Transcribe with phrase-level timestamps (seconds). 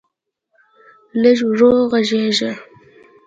[1.21, 2.51] لږ ورو غږېږه.